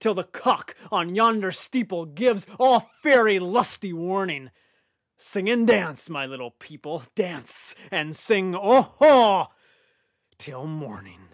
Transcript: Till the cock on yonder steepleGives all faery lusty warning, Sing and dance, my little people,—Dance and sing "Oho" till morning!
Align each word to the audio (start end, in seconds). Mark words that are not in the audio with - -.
Till 0.00 0.14
the 0.14 0.24
cock 0.24 0.76
on 0.90 1.14
yonder 1.14 1.52
steepleGives 1.52 2.44
all 2.58 2.90
faery 3.04 3.38
lusty 3.38 3.92
warning, 3.92 4.50
Sing 5.16 5.48
and 5.48 5.64
dance, 5.64 6.10
my 6.10 6.26
little 6.26 6.50
people,—Dance 6.50 7.76
and 7.88 8.16
sing 8.16 8.56
"Oho" 8.56 9.54
till 10.38 10.66
morning! 10.66 11.28